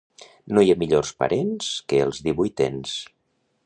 No 0.57 0.63
hi 0.67 0.71
ha 0.73 0.77
millors 0.85 1.13
parents 1.25 1.71
que 1.93 2.03
els 2.09 2.25
divuitens. 2.31 3.01